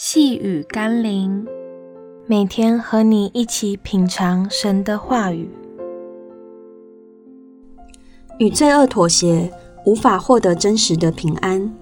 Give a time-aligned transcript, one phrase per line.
[0.00, 1.44] 细雨甘霖，
[2.28, 5.50] 每天和你一起品尝神的话语。
[8.38, 9.52] 与罪恶妥协，
[9.84, 11.74] 无法获得真实的平安。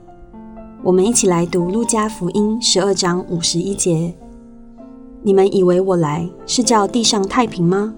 [0.82, 4.14] 我们一起来读《路加福音》十二章五十一节
[5.20, 7.94] ：“你们以为我来是叫地上太平吗？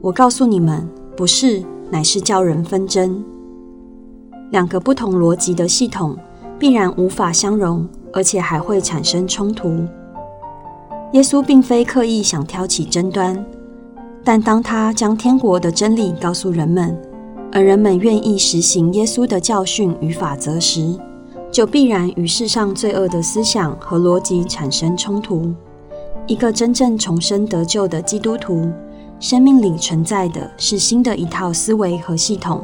[0.00, 3.22] 我告诉你们，不是，乃是叫人纷争。”
[4.50, 6.16] 两个不同逻辑的系统
[6.58, 7.86] 必然无法相容。
[8.12, 9.86] 而且还会产生冲突。
[11.12, 13.44] 耶稣并非刻意想挑起争端，
[14.22, 16.94] 但当他将天国的真理告诉人们，
[17.50, 20.98] 而人们愿意实行耶稣的教训与法则时，
[21.50, 25.50] 就必然与世上罪恶的思想和逻辑产生冲突。
[26.26, 28.68] 一个真正重生得救的基督徒，
[29.18, 32.62] 生命里存在的是新的一套思维和系统，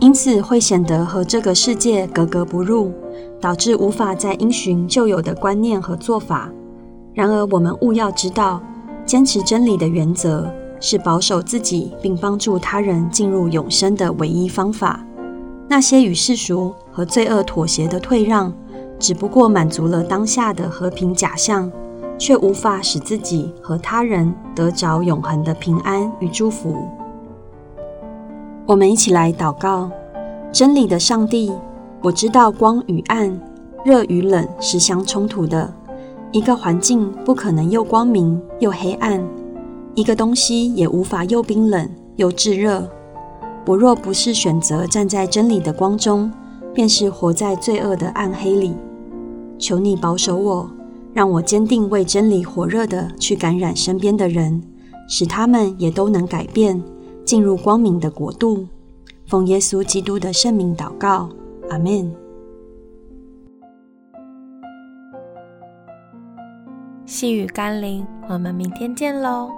[0.00, 2.92] 因此会显得和这个世界格格不入。
[3.40, 6.50] 导致无法再因循旧有的观念和做法。
[7.14, 8.60] 然而，我们务要知道，
[9.06, 15.02] 坚持真理的原则是保守自己并帮助他人进入永生的唯一方法。
[15.66, 18.52] 那些与世俗和罪恶妥协的退让，
[18.98, 21.72] 只不过满足了当下的和平假象，
[22.18, 26.76] 却无法使自己和他人得着永恒的平安与祝福。
[28.70, 29.90] 我们一起来祷告：
[30.52, 31.52] 真理的上帝。
[32.04, 33.36] 我知道光与暗、
[33.84, 35.74] 热与冷是相冲突的。
[36.30, 39.20] 一个环境不可能又光明又黑暗，
[39.96, 42.88] 一个东西也无法又冰冷又炙热。
[43.66, 46.30] 我若不是选择站在真理的光中，
[46.72, 48.72] 便是活在罪恶的暗黑里。
[49.58, 50.70] 求你保守我，
[51.12, 54.62] 让我坚定为真理火热地去感染身边的人，
[55.08, 56.80] 使他们也都能改变，
[57.24, 58.66] 进入光明的国度。
[59.26, 61.28] 奉耶稣基督的圣名祷告。
[61.68, 62.12] 阿门。
[67.06, 69.50] 细雨甘霖，我们明天见喽。